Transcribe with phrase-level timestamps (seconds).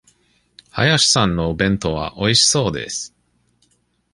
[0.71, 3.13] 林さんのお弁当はおいしそうです。